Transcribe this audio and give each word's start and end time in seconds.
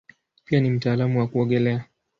Pia 0.45 0.59
ni 0.59 0.69
mtaalamu 0.69 1.19
wa 1.19 1.27
kuogelea. 1.27 1.85